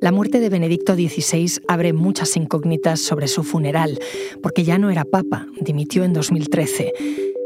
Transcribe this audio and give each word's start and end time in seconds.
La 0.00 0.12
muerte 0.12 0.40
de 0.40 0.50
Benedicto 0.50 0.94
XVI 0.94 1.60
abre 1.68 1.92
muchas 1.92 2.36
incógnitas 2.36 3.00
sobre 3.00 3.28
su 3.28 3.42
funeral, 3.42 3.98
porque 4.42 4.62
ya 4.62 4.78
no 4.78 4.90
era 4.90 5.04
papa, 5.04 5.46
dimitió 5.60 6.04
en 6.04 6.12
2013. 6.12 6.92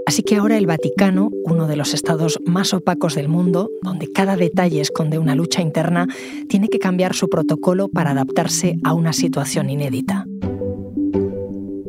Así 0.06 0.22
que 0.22 0.36
ahora 0.36 0.58
el 0.58 0.66
Vaticano, 0.66 1.30
uno 1.44 1.68
de 1.68 1.76
los 1.76 1.94
estados 1.94 2.40
más 2.44 2.74
opacos 2.74 3.14
del 3.14 3.28
mundo, 3.28 3.70
donde 3.82 4.10
cada 4.10 4.36
detalle 4.36 4.80
esconde 4.80 5.18
una 5.18 5.36
lucha 5.36 5.62
interna, 5.62 6.08
tiene 6.48 6.68
que 6.68 6.80
cambiar 6.80 7.14
su 7.14 7.28
protocolo 7.28 7.88
para 7.88 8.10
adaptarse 8.10 8.78
a 8.82 8.94
una 8.94 9.12
situación 9.12 9.70
inédita. 9.70 10.26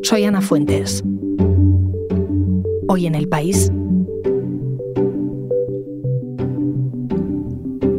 Soy 0.04 0.26
Ana 0.26 0.42
Fuentes. 0.42 1.04
Hoy 2.88 3.08
en 3.08 3.16
el 3.16 3.28
país. 3.28 3.72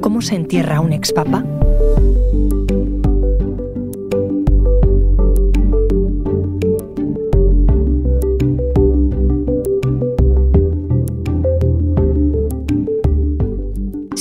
¿Cómo 0.01 0.21
se 0.21 0.37
entierra 0.37 0.81
un 0.81 0.93
expapa? 0.93 1.45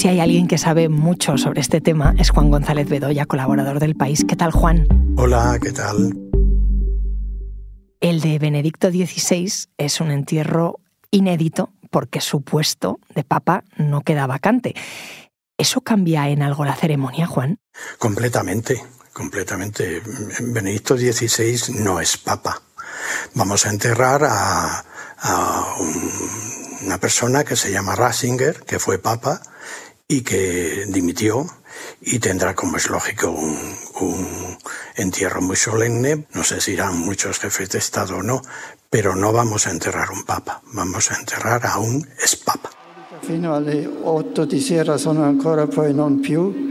Si 0.01 0.07
hay 0.07 0.19
alguien 0.19 0.47
que 0.47 0.57
sabe 0.57 0.89
mucho 0.89 1.37
sobre 1.37 1.61
este 1.61 1.79
tema 1.79 2.15
es 2.17 2.31
Juan 2.31 2.49
González 2.49 2.89
Bedoya, 2.89 3.27
colaborador 3.27 3.79
del 3.79 3.95
país. 3.95 4.25
¿Qué 4.27 4.35
tal, 4.35 4.49
Juan? 4.49 4.87
Hola, 5.15 5.59
¿qué 5.61 5.71
tal? 5.71 6.17
El 7.99 8.19
de 8.19 8.39
Benedicto 8.39 8.89
XVI 8.89 9.53
es 9.77 10.01
un 10.01 10.09
entierro 10.09 10.79
inédito 11.11 11.69
porque 11.91 12.19
su 12.19 12.41
puesto 12.41 12.99
de 13.13 13.23
papa 13.23 13.63
no 13.77 14.01
queda 14.01 14.25
vacante. 14.25 14.73
¿Eso 15.59 15.81
cambia 15.81 16.29
en 16.29 16.41
algo 16.41 16.65
la 16.65 16.75
ceremonia, 16.75 17.27
Juan? 17.27 17.59
Completamente, 17.99 18.83
completamente. 19.13 20.01
Benedicto 20.39 20.97
XVI 20.97 21.75
no 21.75 21.99
es 21.99 22.17
papa. 22.17 22.59
Vamos 23.35 23.67
a 23.67 23.69
enterrar 23.69 24.23
a, 24.23 24.83
una 26.87 26.97
persona 26.97 27.43
que 27.43 27.55
se 27.55 27.71
llama 27.71 27.95
Ratzinger, 27.95 28.61
que 28.61 28.79
fue 28.79 28.97
papa, 28.97 29.43
y 30.11 30.23
que 30.23 30.83
dimitió 30.89 31.45
y 32.01 32.19
tendrá, 32.19 32.53
como 32.53 32.75
es 32.75 32.89
lógico, 32.89 33.31
un, 33.31 34.57
entierro 34.97 35.41
muy 35.41 35.55
solemne. 35.55 36.27
No 36.33 36.43
sé 36.43 36.59
si 36.59 36.73
irán 36.73 36.99
muchos 36.99 37.39
jefes 37.39 37.69
de 37.69 37.77
Estado 37.77 38.17
o 38.17 38.23
no, 38.23 38.41
pero 38.89 39.15
no 39.15 39.31
vamos 39.31 39.67
a 39.67 39.71
enterrar 39.71 40.11
un 40.11 40.23
papa, 40.23 40.61
vamos 40.73 41.11
a 41.11 41.15
enterrar 41.15 41.65
a 41.65 41.79
un 41.79 42.05
espapa. 42.21 42.69
Fino 43.21 43.55
alle 43.55 43.87
8 43.87 44.45
di 44.45 44.59
sera 44.59 44.97
sono 44.97 45.23
ancora 45.23 45.67
poi 45.67 45.93
non 45.93 46.19
più. 46.19 46.69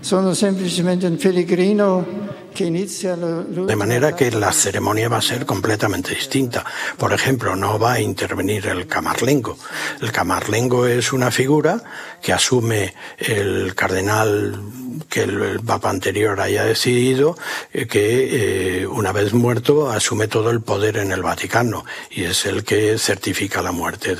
Sono 0.00 0.32
semplicemente 0.32 1.06
un 1.06 1.18
pellegrino 1.18 2.31
de 2.52 3.76
manera 3.76 4.14
que 4.14 4.30
la 4.30 4.52
ceremonia 4.52 5.08
va 5.08 5.18
a 5.18 5.22
ser 5.22 5.46
completamente 5.46 6.14
distinta. 6.14 6.64
Por 6.96 7.12
ejemplo, 7.12 7.56
no 7.56 7.78
va 7.78 7.94
a 7.94 8.00
intervenir 8.00 8.66
el 8.66 8.86
camarlengo. 8.86 9.56
El 10.00 10.12
camarlengo 10.12 10.86
es 10.86 11.12
una 11.12 11.30
figura 11.30 11.82
que 12.22 12.32
asume 12.32 12.94
el 13.18 13.74
cardenal 13.74 14.60
que 15.08 15.22
el, 15.22 15.60
papa 15.60 15.90
anterior 15.90 16.40
haya 16.40 16.64
decidido 16.64 17.36
eh, 17.72 17.86
que 17.86 18.80
eh, 18.82 18.86
una 18.86 19.12
vez 19.12 19.32
muerto 19.32 19.90
asume 19.90 20.28
todo 20.28 20.50
el 20.50 20.60
poder 20.60 20.98
en 20.98 21.12
el 21.12 21.22
Vaticano 21.22 21.84
y 22.10 22.24
es 22.24 22.46
el 22.46 22.64
que 22.64 22.98
certifica 22.98 23.62
la 23.62 23.72
muerte 23.72 24.16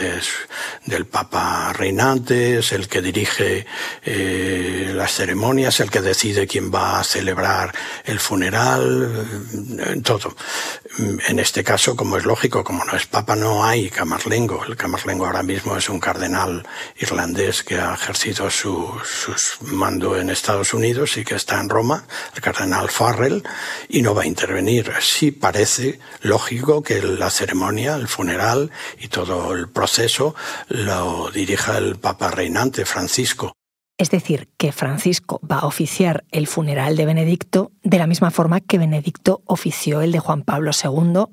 del 0.87 1.07
papa 1.07 1.73
reinante, 1.73 2.59
es 2.59 2.73
el 2.73 2.89
que 2.89 3.03
dirige 3.03 3.67
eh, 4.05 4.93
las 4.95 5.13
ceremonias, 5.15 5.81
el 5.81 5.91
que 5.91 6.01
decide 6.01 6.47
quién 6.47 6.73
va 6.73 7.01
a 7.01 7.05
celebrar 7.05 7.73
el 8.05 8.21
funeral, 8.23 10.03
todo. 10.03 10.35
En 11.29 11.39
este 11.39 11.65
caso, 11.65 11.97
como 11.97 12.17
es 12.17 12.25
lógico, 12.25 12.65
como 12.65 12.85
no 12.85 12.95
es 12.95 13.07
papa, 13.07 13.37
no 13.37 13.65
hay 13.65 13.91
camarlengo. 13.91 14.65
El 14.65 14.77
camarlengo 14.77 15.27
ahora 15.27 15.43
mismo 15.43 15.77
es 15.77 15.89
un 15.89 16.01
cardenal 16.01 16.67
irlandés 16.99 17.63
que 17.63 17.79
ha 17.79 17.95
ejercido 17.95 18.51
su, 18.51 18.91
mando 19.63 20.17
en 20.17 20.31
Estados 20.31 20.73
Unidos 20.75 21.17
y 21.17 21.25
que 21.25 21.35
está 21.35 21.61
en 21.61 21.69
Roma, 21.69 22.05
el 22.35 22.41
cardenal 22.41 22.89
Farrell, 22.91 23.43
y 23.89 24.03
no 24.03 24.15
va 24.15 24.23
a 24.23 24.27
intervenir. 24.27 24.93
Sí 25.01 25.33
parece 25.33 25.99
lógico 26.21 26.83
que 26.83 27.03
la 27.03 27.31
ceremonia, 27.31 27.97
el 27.97 28.09
funeral 28.09 28.71
y 29.01 29.09
todo 29.09 29.53
el 29.53 29.69
proceso 29.69 30.35
lo 30.69 31.31
dirija 31.31 31.79
el 31.79 31.97
papa 31.97 32.31
reinante 32.31 32.85
Francisco. 32.85 33.57
Es 33.99 34.11
decir, 34.11 34.49
que 34.57 34.73
Francisco 34.73 35.41
va 35.49 35.61
a 35.61 35.67
oficiar 35.67 36.25
el 36.31 36.47
funeral 36.47 36.97
de 36.97 37.07
Benedicto 37.07 37.73
de 37.83 37.99
la 37.99 38.07
misma 38.07 38.31
forma 38.31 38.61
que 38.61 38.79
Benedicto 38.79 39.43
ofició 39.47 40.01
el 40.01 40.13
de 40.13 40.19
Juan 40.19 40.43
Pablo 40.43 40.71
II 40.73 41.25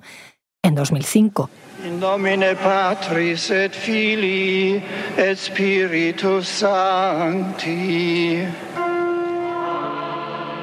en 0.61 0.75
2005. 0.75 1.49
In 1.85 1.99
nomine 1.99 2.55
Patris 2.55 3.49
et 3.51 3.73
Filii 3.73 4.83
et 5.17 5.37
Spiritus 5.37 6.47
Sancti. 6.47 8.43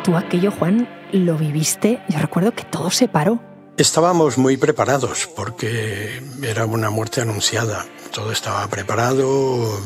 Tú 0.04 0.14
aquello, 0.14 0.50
Juan, 0.50 0.86
lo 1.12 1.38
viviste. 1.38 2.00
Yo 2.08 2.18
recuerdo 2.18 2.52
que 2.52 2.64
todo 2.64 2.90
se 2.90 3.08
paró. 3.08 3.40
Estábamos 3.76 4.38
muy 4.38 4.56
preparados 4.56 5.28
porque 5.36 6.22
era 6.42 6.64
una 6.64 6.88
muerte 6.88 7.20
anunciada. 7.20 7.84
Todo 8.10 8.32
estaba 8.32 8.66
preparado. 8.68 9.78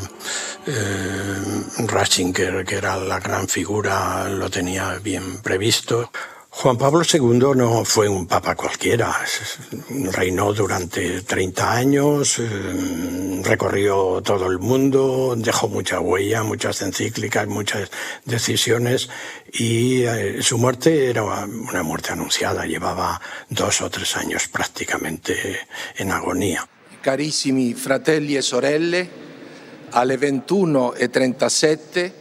Eh, 0.64 1.34
Ratzinger, 1.88 2.64
que 2.64 2.76
era 2.76 2.96
la 2.96 3.18
gran 3.18 3.48
figura, 3.48 4.28
lo 4.28 4.48
tenía 4.48 5.00
bien 5.02 5.38
previsto. 5.38 6.12
Juan 6.62 6.76
Pablo 6.76 7.00
II 7.10 7.56
no 7.56 7.86
fue 7.86 8.06
un 8.06 8.26
papa 8.26 8.54
cualquiera, 8.54 9.16
reinó 10.12 10.52
durante 10.52 11.22
30 11.22 11.72
años, 11.72 12.38
eh, 12.38 13.40
recorrió 13.42 14.20
todo 14.20 14.46
el 14.46 14.58
mundo, 14.58 15.34
dejó 15.38 15.68
mucha 15.68 16.00
huella, 16.00 16.42
muchas 16.42 16.82
encíclicas, 16.82 17.46
muchas 17.46 17.90
decisiones 18.26 19.08
y 19.50 20.02
eh, 20.02 20.42
su 20.42 20.58
muerte 20.58 21.08
era 21.08 21.24
una 21.24 21.82
muerte 21.82 22.12
anunciada, 22.12 22.66
llevaba 22.66 23.18
dos 23.48 23.80
o 23.80 23.88
tres 23.88 24.14
años 24.18 24.46
prácticamente 24.48 25.60
en 25.96 26.12
agonía. 26.12 26.68
Carissimi 27.00 27.72
fratelli 27.72 28.36
e 28.36 28.42
sorelle, 28.42 29.08
alle 29.92 30.18
21.37 30.18 32.19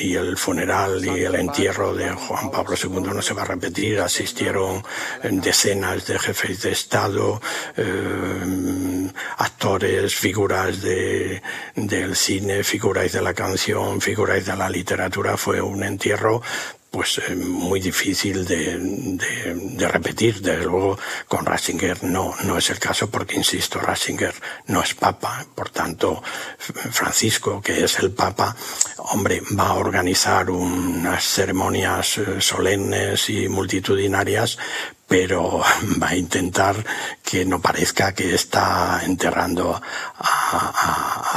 y 0.00 0.14
el 0.14 0.36
funeral 0.36 1.04
y 1.04 1.24
el 1.24 1.34
entierro 1.36 1.94
de 1.94 2.10
Juan 2.10 2.50
Pablo 2.50 2.74
II 2.82 3.00
no 3.14 3.22
se 3.22 3.34
va 3.34 3.42
a 3.42 3.44
repetir. 3.46 4.00
Asistieron 4.00 4.82
decenas 5.22 6.06
de 6.06 6.18
jefes 6.18 6.62
de 6.62 6.72
Estado, 6.72 7.40
eh, 7.76 9.12
actores, 9.38 10.14
figuras 10.14 10.82
de, 10.82 11.42
del 11.76 12.16
cine, 12.16 12.64
figuras 12.64 13.12
de 13.12 13.22
la 13.22 13.34
canción, 13.34 14.00
figuras 14.00 14.44
de 14.44 14.56
la 14.56 14.68
literatura. 14.68 15.36
Fue 15.36 15.60
un 15.60 15.84
entierro 15.84 16.42
pues 16.90 17.18
eh, 17.18 17.36
muy 17.36 17.80
difícil 17.80 18.44
de, 18.44 18.76
de, 18.78 19.88
repetir. 19.88 20.40
Desde 20.40 20.64
luego, 20.64 20.98
con 21.28 21.46
Ratzinger 21.46 22.02
no, 22.04 22.34
no 22.44 22.58
es 22.58 22.70
el 22.70 22.78
caso 22.78 23.08
porque, 23.08 23.36
insisto, 23.36 23.78
Ratzinger 23.78 24.34
no 24.66 24.82
es 24.82 24.94
papa. 24.94 25.46
Por 25.54 25.70
tanto, 25.70 26.22
Francisco, 26.58 27.62
que 27.62 27.84
es 27.84 27.98
el 28.00 28.10
papa, 28.10 28.56
hombre, 28.98 29.42
va 29.58 29.68
a 29.68 29.74
organizar 29.74 30.50
unas 30.50 31.24
ceremonias 31.24 32.18
eh, 32.18 32.40
solemnes 32.40 33.30
y 33.30 33.48
multitudinarias, 33.48 34.58
pero 35.06 35.60
va 36.02 36.08
a 36.08 36.16
intentar 36.16 36.84
que 37.22 37.44
no 37.44 37.60
parezca 37.60 38.14
que 38.14 38.34
está 38.34 39.00
enterrando 39.04 39.80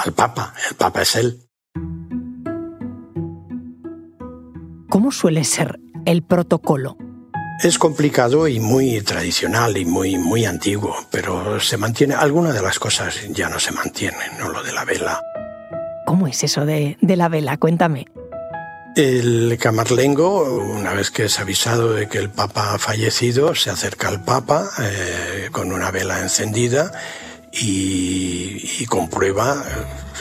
al 0.03 0.13
papa. 0.13 0.53
El 0.69 0.75
papa 0.75 1.01
es 1.03 1.15
él. 1.15 1.52
¿Cómo 4.93 5.11
suele 5.11 5.43
ser 5.43 5.79
el 6.05 6.21
protocolo? 6.21 6.97
Es 7.63 7.79
complicado 7.79 8.47
y 8.47 8.59
muy 8.59 9.01
tradicional 9.01 9.75
y 9.75 9.85
muy, 9.85 10.19
muy 10.19 10.45
antiguo, 10.45 10.95
pero 11.09 11.59
se 11.59 11.77
mantiene. 11.77 12.13
Algunas 12.13 12.53
de 12.53 12.61
las 12.61 12.77
cosas 12.77 13.19
ya 13.29 13.49
no 13.49 13.57
se 13.57 13.71
mantienen, 13.71 14.37
¿no? 14.37 14.49
Lo 14.49 14.61
de 14.61 14.71
la 14.71 14.85
vela. 14.85 15.19
¿Cómo 16.05 16.27
es 16.27 16.43
eso 16.43 16.67
de, 16.67 16.95
la 17.01 17.27
vela? 17.27 17.57
Cuéntame. 17.57 18.05
El 18.95 19.57
camarlengo, 19.59 20.43
una 20.61 20.93
vez 20.93 21.09
que 21.09 21.25
es 21.25 21.39
avisado 21.39 21.93
de 21.93 22.07
que 22.07 22.19
el 22.19 22.29
Papa 22.29 22.75
ha 22.75 22.77
fallecido, 22.77 23.55
se 23.55 23.71
acerca 23.71 24.09
al 24.09 24.23
Papa 24.23 24.69
eh, 24.79 25.49
con 25.51 25.71
una 25.71 25.89
vela 25.89 26.19
encendida 26.19 26.91
y, 27.53 28.85
comprueba, 28.87 29.63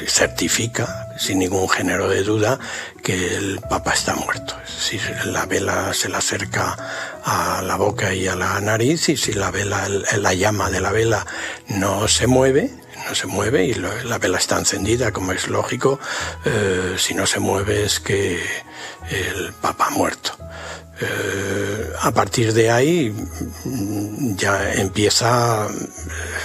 certifica 0.07 1.09
sin 1.19 1.39
ningún 1.39 1.69
género 1.69 2.09
de 2.09 2.23
duda 2.23 2.59
que 3.03 3.37
el 3.37 3.61
Papa 3.61 3.93
está 3.93 4.15
muerto. 4.15 4.55
Si 4.67 4.99
la 5.27 5.47
vela 5.47 5.93
se 5.95 6.09
le 6.09 6.17
acerca 6.17 6.77
a 7.25 7.63
la 7.63 7.77
boca 7.77 8.15
y 8.15 8.27
a 8.29 8.37
la 8.37 8.61
nariz 8.61 9.09
y 9.09 9.17
si 9.17 9.33
la 9.33 9.51
vela, 9.51 9.89
la 9.89 10.35
llama 10.35 10.71
de 10.71 10.81
la 10.81 10.93
vela 10.93 11.27
no 11.69 12.09
se 12.09 12.27
mueve, 12.27 12.71
no 13.09 13.15
se 13.15 13.27
mueve 13.27 13.67
y 13.67 13.75
la 13.75 14.19
vela 14.19 14.39
está 14.39 14.59
encendida, 14.59 15.13
como 15.13 15.33
es 15.33 15.49
lógico. 15.49 15.99
Eh, 16.45 16.97
si 16.99 17.15
no 17.15 17.27
se 17.27 17.41
mueve 17.41 17.85
es 17.85 18.01
que 18.01 18.43
el 19.11 19.53
Papa 19.55 19.87
ha 19.87 19.91
muerto. 19.91 20.37
Eh, 21.01 21.72
a 22.03 22.11
partir 22.11 22.53
de 22.53 22.69
ahí 22.69 23.15
ya 24.37 24.75
empieza 24.75 25.69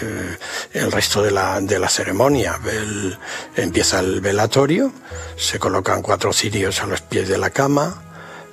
eh, 0.03 0.37
el 0.73 0.91
resto 0.91 1.23
de 1.23 1.31
la, 1.31 1.89
ceremonia. 1.89 2.59
empieza 3.55 3.99
el 3.99 4.21
velatorio, 4.21 4.93
se 5.35 5.57
colocan 5.57 6.03
cuatro 6.03 6.31
cirios 6.31 6.81
a 6.83 6.85
los 6.85 7.01
pies 7.01 7.27
de 7.27 7.39
la 7.39 7.49
cama, 7.49 8.03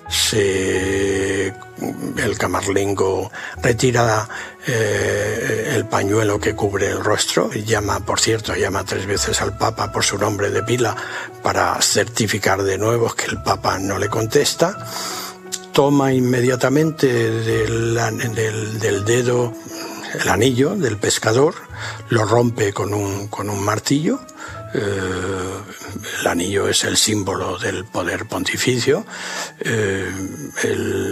se, 0.08 1.48
el 1.48 2.38
camarlengo 2.38 3.30
retira 3.62 4.26
eh, 4.66 5.72
el 5.74 5.84
pañuelo 5.84 6.40
que 6.40 6.54
cubre 6.54 6.88
el 6.88 7.04
rostro 7.04 7.50
y 7.52 7.64
llama, 7.64 8.00
por 8.00 8.18
cierto, 8.18 8.54
llama 8.54 8.84
tres 8.84 9.04
veces 9.04 9.42
al 9.42 9.58
Papa 9.58 9.92
por 9.92 10.04
su 10.04 10.16
nombre 10.16 10.48
de 10.48 10.62
pila 10.62 10.96
para 11.42 11.80
certificar 11.82 12.62
de 12.62 12.78
nuevo 12.78 13.12
que 13.14 13.26
el 13.26 13.42
Papa 13.42 13.78
no 13.78 13.98
le 13.98 14.08
contesta. 14.08 14.78
Toma 15.74 16.12
inmediatamente 16.12 17.08
del, 17.08 17.94
del, 18.80 19.04
dedo 19.04 19.52
el 20.14 20.28
anillo 20.28 20.76
del 20.76 20.98
pescador, 20.98 21.56
lo 22.10 22.24
rompe 22.24 22.72
con 22.72 22.94
un, 22.94 23.26
con 23.26 23.50
un 23.50 23.60
martillo, 23.64 24.20
eh, 24.72 24.78
el 26.20 26.26
anillo 26.28 26.68
es 26.68 26.84
el 26.84 26.96
símbolo 26.96 27.58
del 27.58 27.84
poder 27.86 28.26
pontificio, 28.26 29.04
eh, 29.58 30.12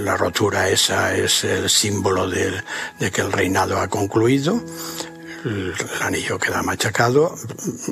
la 0.04 0.16
rotura 0.16 0.68
esa 0.68 1.16
es 1.16 1.42
el 1.42 1.68
símbolo 1.68 2.28
de, 2.28 2.62
que 3.12 3.20
el 3.20 3.32
reinado 3.32 3.80
ha 3.80 3.88
concluido, 3.88 4.62
el, 5.44 5.74
anillo 6.02 6.38
queda 6.38 6.62
machacado 6.62 7.34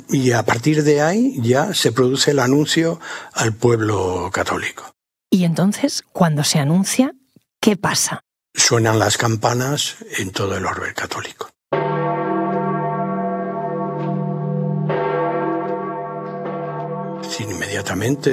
y 0.08 0.30
a 0.30 0.44
partir 0.44 0.84
de 0.84 1.02
ahí 1.02 1.34
ya 1.40 1.74
se 1.74 1.90
produce 1.90 2.30
el 2.30 2.38
anuncio 2.38 3.00
al 3.32 3.52
pueblo 3.54 4.30
católico. 4.32 4.99
Y 5.30 5.44
entonces, 5.44 6.02
cuando 6.12 6.42
se 6.42 6.58
anuncia, 6.58 7.14
¿qué 7.60 7.76
pasa? 7.76 8.24
Suenan 8.52 8.98
las 8.98 9.16
campanas 9.16 9.96
en 10.18 10.32
todo 10.32 10.56
el 10.56 10.66
orbe 10.66 10.92
católico. 10.92 11.48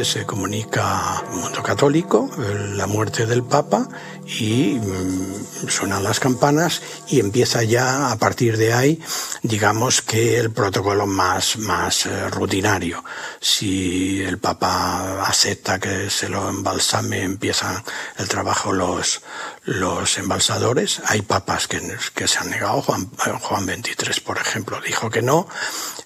Se 0.04 0.26
comunica 0.26 1.20
al 1.20 1.36
mundo 1.36 1.64
católico 1.64 2.30
la 2.76 2.86
muerte 2.86 3.26
del 3.26 3.44
Papa 3.44 3.88
y 4.26 4.78
mm, 4.80 5.70
suenan 5.70 6.04
las 6.04 6.20
campanas 6.20 6.82
y 7.08 7.20
empieza 7.20 7.64
ya 7.64 8.12
a 8.12 8.18
partir 8.18 8.58
de 8.58 8.74
ahí, 8.74 9.02
digamos 9.44 10.02
que 10.02 10.38
el 10.38 10.52
protocolo 10.52 11.08
más, 11.08 11.58
más 11.58 12.06
eh, 12.06 12.30
rutinario. 12.30 13.04
Si 13.40 14.22
el 14.22 14.38
Papa 14.38 15.24
acepta 15.26 15.80
que 15.80 16.10
se 16.10 16.28
lo 16.30 16.50
embalsame, 16.50 17.24
empiezan 17.24 17.84
el 18.18 18.28
trabajo 18.28 18.74
los, 18.74 19.22
los 19.68 20.18
embalsadores. 20.18 21.02
Hay 21.06 21.22
papas 21.22 21.68
que, 21.68 21.82
que 22.16 22.28
se 22.28 22.40
han 22.40 22.50
negado, 22.50 22.82
Juan, 22.82 23.10
Juan 23.42 23.66
23, 23.66 24.22
por 24.22 24.38
ejemplo, 24.38 24.80
dijo 24.80 25.10
que 25.10 25.22
no. 25.22 25.48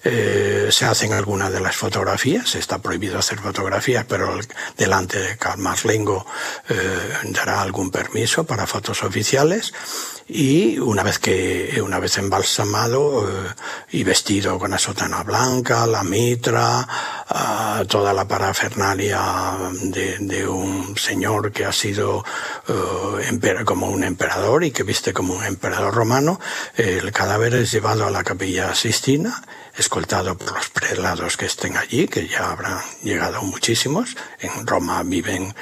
Eh, 0.04 0.70
se 0.72 0.86
hacen 0.86 1.14
algunas 1.14 1.52
de 1.54 1.60
las 1.60 1.76
fotografías, 1.76 2.56
está 2.56 2.80
prohibido 2.80 3.20
hacer 3.20 3.38
fotografías, 3.38 4.04
pero 4.10 4.40
delante 4.76 5.20
de 5.20 5.38
Lengo 5.86 6.26
eh, 6.70 7.14
dará 7.26 7.62
algún 7.62 7.92
permiso 7.92 8.44
para 8.44 8.66
fotos 8.66 9.04
oficiales 9.04 9.74
y 10.28 10.80
una 10.80 11.04
vez 11.04 11.20
que 11.20 11.80
una 11.86 12.00
vez 12.00 12.18
embalsamado 12.18 13.30
eh, 13.30 13.54
y 13.92 14.04
vestido 14.04 14.58
con 14.58 14.72
la 14.72 14.80
sotana 14.80 15.22
blanca, 15.22 15.86
la 15.86 16.04
mitra, 16.04 16.88
ah, 17.34 17.84
toda 17.88 18.14
la 18.14 18.28
parafernalia 18.28 19.58
de, 19.84 20.48
un 20.48 20.98
señor 20.98 21.52
que 21.52 21.66
ha 21.66 21.72
sido 21.72 22.24
eh, 22.68 23.64
como 23.66 23.88
un 23.88 24.04
emperador 24.04 24.64
y 24.64 24.72
que 24.72 24.84
viste 24.84 25.14
como 25.14 25.34
un 25.34 25.44
emperador 25.44 25.94
romano, 25.94 26.40
el 26.76 27.12
cadáver 27.12 27.56
es 27.56 27.72
llevado 27.72 28.06
a 28.06 28.12
la 28.12 28.24
capilla 28.24 28.76
Sistina 28.76 29.42
escoltado 29.78 30.38
por 30.38 30.54
los 30.54 30.70
prelados 30.70 31.38
que 31.38 31.46
estén 31.46 31.78
allí, 31.78 32.08
que 32.08 32.28
ya 32.28 32.52
habrán 32.52 32.80
llegado 33.04 33.42
muchísimos. 33.42 34.16
En 34.40 34.68
Roma 34.68 35.02
viven 35.04 35.54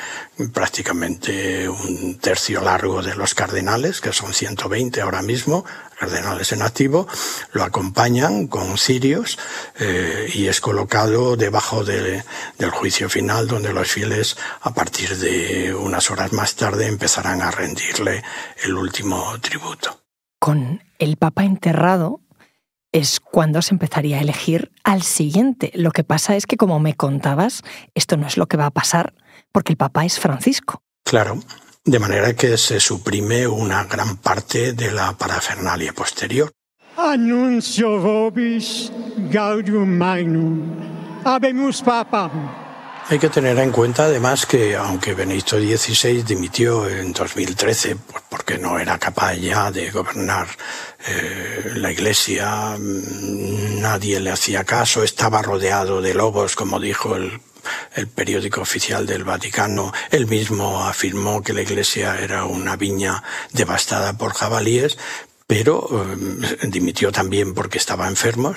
prácticamente 0.53 1.69
un 1.69 2.17
tercio 2.19 2.61
largo 2.61 3.01
de 3.01 3.15
los 3.15 3.35
cardenales, 3.35 4.01
que 4.01 4.13
son 4.13 4.33
120 4.33 5.01
ahora 5.01 5.21
mismo, 5.21 5.65
cardenales 5.99 6.51
en 6.53 6.61
activo, 6.61 7.07
lo 7.51 7.63
acompañan 7.63 8.47
con 8.47 8.77
cirios 8.77 9.37
eh, 9.79 10.29
y 10.33 10.47
es 10.47 10.61
colocado 10.61 11.35
debajo 11.35 11.83
del 11.83 12.23
juicio 12.71 13.09
final 13.09 13.47
donde 13.47 13.73
los 13.73 13.91
fieles 13.91 14.37
a 14.61 14.73
partir 14.73 15.17
de 15.17 15.73
unas 15.75 16.09
horas 16.09 16.31
más 16.31 16.55
tarde 16.55 16.87
empezarán 16.87 17.41
a 17.41 17.51
rendirle 17.51 18.23
el 18.63 18.75
último 18.75 19.37
tributo. 19.41 19.99
Con 20.39 20.81
el 20.99 21.17
Papa 21.17 21.43
enterrado, 21.43 22.21
es 22.91 23.19
cuando 23.19 23.61
se 23.61 23.73
empezaría 23.73 24.17
a 24.17 24.21
elegir 24.21 24.71
al 24.83 25.03
siguiente. 25.03 25.71
Lo 25.75 25.91
que 25.91 26.03
pasa 26.03 26.35
es 26.35 26.47
que, 26.47 26.57
como 26.57 26.79
me 26.79 26.95
contabas, 26.95 27.61
esto 27.93 28.17
no 28.17 28.25
es 28.25 28.37
lo 28.37 28.47
que 28.47 28.57
va 28.57 28.67
a 28.67 28.71
pasar 28.71 29.13
porque 29.51 29.73
el 29.73 29.77
Papa 29.77 30.05
es 30.05 30.19
Francisco. 30.19 30.81
Claro, 31.03 31.39
de 31.89 31.99
manera 31.99 32.33
que 32.35 32.57
se 32.57 32.79
suprime 32.79 33.47
una 33.47 33.83
gran 33.85 34.17
parte 34.17 34.73
de 34.73 34.91
la 34.91 35.13
parafernalia 35.13 35.91
posterior. 35.93 36.51
Anuncio 36.97 37.99
vobis 37.99 38.91
gaudium 39.31 39.97
magnum. 39.97 40.61
Habemus 41.23 41.81
papam. 41.81 42.31
Hay 43.09 43.17
que 43.17 43.29
tener 43.29 43.57
en 43.57 43.71
cuenta 43.71 44.03
además 44.03 44.45
que 44.45 44.75
aunque 44.75 45.15
Benedicto 45.15 45.57
XVI 45.57 46.21
dimitió 46.21 46.87
en 46.87 47.11
2013 47.11 47.97
porque 48.29 48.59
no 48.59 48.77
era 48.77 48.99
capaz 48.99 49.33
ya 49.33 49.71
de 49.71 49.89
gobernar 49.89 50.47
eh, 51.07 51.71
la 51.75 51.91
Iglesia, 51.91 52.77
mm, 52.77 53.81
nadie 53.81 54.19
le 54.19 54.29
hacía 54.29 54.63
caso, 54.63 55.03
estaba 55.03 55.41
rodeado 55.41 56.03
de 56.03 56.13
lobos, 56.13 56.55
como 56.55 56.79
dijo 56.79 57.15
el 57.15 57.41
el 57.99 58.07
periódico 58.07 58.61
oficial 58.61 59.05
del 59.05 59.23
Vaticano, 59.23 59.91
él 60.09 60.25
mismo 60.25 60.83
afirmó 60.83 61.41
que 61.41 61.53
la 61.53 61.61
iglesia 61.61 62.19
era 62.19 62.45
una 62.45 62.75
viña 62.75 63.23
devastada 63.53 64.13
por 64.13 64.33
jabalíes, 64.33 64.97
pero 65.45 65.89
eh, 65.91 66.67
dimitió 66.67 67.11
también 67.11 67.53
porque 67.53 67.79
estaba 67.79 68.07
enfermo, 68.07 68.53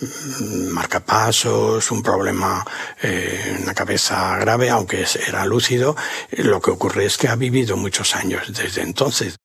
mm, 0.00 0.68
marcapasos, 0.72 1.90
un 1.90 2.02
problema 2.02 2.64
eh, 3.02 3.58
en 3.58 3.66
la 3.66 3.74
cabeza 3.74 4.38
grave, 4.38 4.70
aunque 4.70 5.04
era 5.28 5.44
lúcido. 5.44 5.94
Lo 6.30 6.60
que 6.60 6.70
ocurre 6.70 7.04
es 7.04 7.18
que 7.18 7.28
ha 7.28 7.36
vivido 7.36 7.76
muchos 7.76 8.16
años 8.16 8.42
desde 8.48 8.82
entonces. 8.82 9.36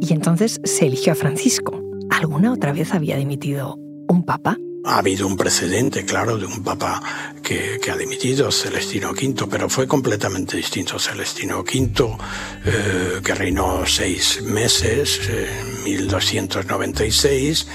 Y 0.00 0.12
entonces 0.12 0.60
se 0.62 0.86
eligió 0.86 1.12
a 1.12 1.16
Francisco. 1.16 1.82
¿Alguna 2.10 2.52
otra 2.52 2.72
vez 2.72 2.94
había 2.94 3.16
dimitido 3.16 3.74
un 4.08 4.24
papa? 4.24 4.56
Ha 4.84 4.98
habido 4.98 5.26
un 5.26 5.36
precedente, 5.36 6.04
claro, 6.04 6.38
de 6.38 6.46
un 6.46 6.62
papa 6.62 7.02
que, 7.42 7.90
ha 7.90 7.96
dimitido, 7.96 8.52
Celestino 8.52 9.12
V, 9.12 9.46
pero 9.50 9.68
fue 9.68 9.86
completamente 9.86 10.56
distinto. 10.56 10.98
Celestino 10.98 11.60
V, 11.60 12.16
eh, 12.64 13.20
que 13.24 13.34
reinó 13.34 13.86
seis 13.86 14.42
meses, 14.42 15.20
en 15.28 15.84
1296, 15.84 17.66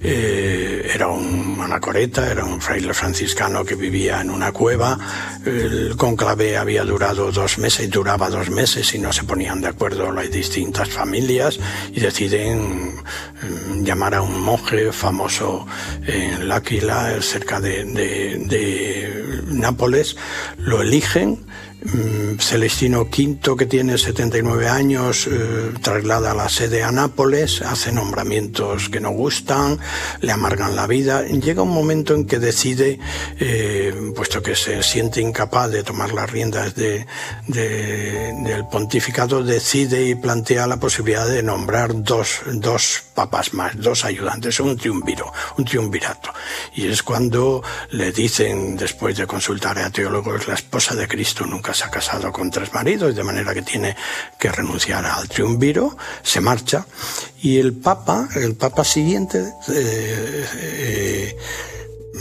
eh, 0.00 0.90
era 0.94 1.08
un 1.08 1.58
anacoreta, 1.60 2.30
era 2.30 2.44
un 2.44 2.60
fraile 2.60 2.94
franciscano 2.94 3.64
que 3.64 3.74
vivía 3.74 4.20
en 4.20 4.30
una 4.30 4.52
cueva. 4.52 4.98
El 5.44 5.94
conclave 5.96 6.56
había 6.56 6.84
durado 6.84 7.30
dos 7.30 7.58
meses, 7.58 7.90
duraba 7.90 8.30
dos 8.30 8.48
meses 8.50 8.94
y 8.94 8.98
no 8.98 9.12
se 9.12 9.24
ponían 9.24 9.60
de 9.60 9.68
acuerdo 9.68 10.10
las 10.10 10.30
distintas 10.30 10.88
familias 10.88 11.58
y 11.92 12.00
deciden 12.00 12.94
mm, 12.94 13.84
llamar 13.84 14.14
a 14.14 14.22
un 14.22 14.40
monje 14.40 14.90
famoso 14.92 15.66
en 16.06 16.48
L'Aquila, 16.58 17.22
cerca 17.22 17.60
de, 17.60 17.84
de 17.84 19.44
Nápoles, 19.46 20.16
lo 20.58 20.82
eligen 20.82 21.38
Celestino 22.38 23.02
V, 23.02 23.56
que 23.56 23.66
tiene 23.66 23.98
79 23.98 24.68
años, 24.68 25.28
eh, 25.30 25.72
traslada 25.80 26.34
la 26.34 26.48
sede 26.48 26.82
a 26.82 26.90
Nápoles, 26.90 27.62
hace 27.62 27.92
nombramientos 27.92 28.88
que 28.88 29.00
no 29.00 29.10
gustan, 29.10 29.78
le 30.20 30.32
amargan 30.32 30.74
la 30.74 30.86
vida. 30.86 31.24
Llega 31.26 31.62
un 31.62 31.72
momento 31.72 32.14
en 32.14 32.26
que 32.26 32.38
decide, 32.38 32.98
eh, 33.38 33.94
puesto 34.14 34.42
que 34.42 34.56
se 34.56 34.82
siente 34.82 35.20
incapaz 35.20 35.70
de 35.70 35.82
tomar 35.82 36.12
las 36.12 36.30
riendas 36.30 36.74
de, 36.74 37.06
del 37.46 38.66
pontificado, 38.70 39.42
decide 39.44 40.08
y 40.08 40.14
plantea 40.14 40.66
la 40.66 40.80
posibilidad 40.80 41.26
de 41.26 41.42
nombrar 41.42 42.02
dos, 42.02 42.40
dos 42.52 43.02
papas 43.14 43.54
más, 43.54 43.72
dos 43.76 44.04
ayudantes, 44.04 44.60
un 44.60 44.76
triunviro, 44.76 45.32
un 45.56 45.64
triunvirato. 45.64 46.32
Y 46.74 46.88
es 46.88 47.02
cuando 47.02 47.62
le 47.90 48.12
dicen, 48.12 48.76
después 48.76 49.16
de 49.16 49.26
consultar 49.26 49.78
a 49.78 49.90
teólogos, 49.90 50.46
la 50.48 50.54
esposa 50.54 50.94
de 50.94 51.08
Cristo 51.08 51.46
nunca 51.46 51.74
se 51.78 51.84
ha 51.84 51.90
casado 51.90 52.32
con 52.32 52.50
tres 52.50 52.74
maridos, 52.74 53.14
de 53.14 53.22
manera 53.22 53.54
que 53.54 53.62
tiene 53.62 53.94
que 54.36 54.50
renunciar 54.50 55.06
al 55.06 55.28
triunviro, 55.28 55.96
se 56.24 56.40
marcha 56.40 56.86
y 57.40 57.58
el 57.58 57.72
Papa, 57.72 58.28
el 58.34 58.56
Papa 58.56 58.82
siguiente, 58.82 59.54
eh, 59.72 60.46
eh, 60.56 61.36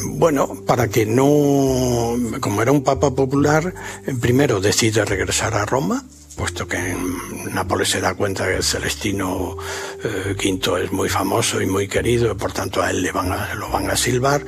bueno, 0.10 0.64
para 0.68 0.90
que 0.90 1.08
no, 1.08 2.16
como 2.40 2.62
era 2.62 2.72
un 2.72 2.84
papa 2.84 3.10
popular, 3.16 3.74
primero 4.22 4.62
decide 4.62 5.04
regresar 5.06 5.56
a 5.56 5.66
Roma, 5.66 6.06
puesto 6.38 6.68
que 6.68 6.78
en 6.78 7.54
Nápoles 7.54 7.90
se 7.90 8.00
da 8.00 8.14
cuenta 8.14 8.48
que 8.48 8.62
Celestino 8.62 9.58
V 10.04 10.38
eh, 10.40 10.84
es 10.84 10.92
muy 10.92 11.10
famoso 11.10 11.62
y 11.62 11.66
muy 11.66 11.88
querido, 11.88 12.32
y 12.32 12.36
por 12.36 12.54
tanto 12.54 12.82
a 12.82 12.92
él 12.92 13.02
le 13.02 13.12
van 13.12 13.32
a, 13.32 13.56
lo 13.56 13.70
van 13.70 13.90
a 13.90 13.98
silbar, 13.98 14.46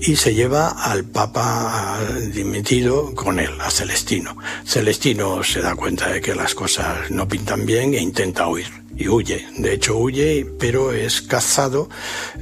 y 0.00 0.16
se 0.16 0.34
lleva 0.34 0.68
al 0.68 1.04
Papa 1.04 1.98
dimitido 2.32 3.14
con 3.14 3.40
él, 3.40 3.50
a 3.60 3.70
Celestino. 3.70 4.36
Celestino 4.64 5.42
se 5.42 5.60
da 5.60 5.74
cuenta 5.74 6.08
de 6.08 6.20
que 6.20 6.34
las 6.34 6.54
cosas 6.54 7.10
no 7.10 7.26
pintan 7.26 7.66
bien 7.66 7.94
e 7.94 8.00
intenta 8.00 8.46
huir 8.46 8.83
y 8.96 9.08
huye. 9.08 9.46
De 9.56 9.74
hecho 9.74 9.96
huye, 9.96 10.46
pero 10.58 10.92
es 10.92 11.22
cazado 11.22 11.88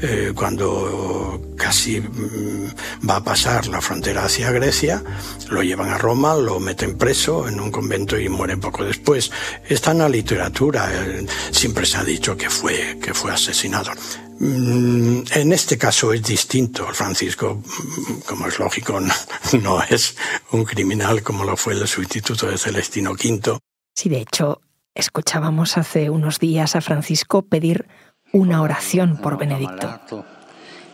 eh, 0.01 0.33
cuando 0.35 1.41
casi 1.57 2.01
mm, 2.01 3.09
va 3.09 3.17
a 3.17 3.25
pasar 3.25 3.67
la 3.69 3.81
frontera 3.81 4.25
hacia 4.25 4.51
Grecia. 4.51 5.03
Lo 5.49 5.63
llevan 5.63 5.91
a 5.91 5.99
Roma, 5.99 6.35
lo 6.35 6.61
meten 6.61 6.97
preso 6.97 7.49
en 7.49 7.61
un 7.61 7.71
convento 7.71 8.19
y 8.19 8.29
muere 8.29 8.57
poco 8.57 8.85
después. 8.85 9.31
Está 9.69 9.93
en 9.93 9.99
la 9.99 10.09
literatura. 10.09 10.91
Eh, 10.93 11.27
siempre 11.51 11.87
se 11.87 11.97
ha 11.99 12.05
dicho 12.05 12.37
que 12.37 12.51
fue, 12.51 12.99
que 13.03 13.15
fue 13.15 13.33
asesinado. 13.33 13.93
Mm, 14.39 15.23
en 15.35 15.53
este 15.53 15.79
caso 15.79 16.13
es 16.13 16.23
distinto. 16.23 16.87
Francisco, 16.93 17.63
mm, 17.65 18.21
como 18.27 18.49
es 18.49 18.59
lógico, 18.59 19.01
no 19.63 19.83
es 19.85 20.17
un 20.51 20.65
criminal 20.65 21.23
como 21.23 21.45
lo 21.45 21.57
fue 21.57 21.75
el 21.75 21.87
sustituto 21.87 22.47
de 22.47 22.59
Celestino 22.59 23.13
V. 23.13 23.59
Sí, 23.95 24.09
de 24.09 24.23
hecho, 24.23 24.61
Escuchábamos 24.95 25.79
hace 25.79 26.11
unos 26.11 26.39
días 26.39 26.77
a 26.77 26.83
Francisco 26.83 27.43
pedir 27.43 27.89
una 28.33 28.61
oración 28.61 29.17
por 29.17 29.39
Benedicto. 29.39 30.25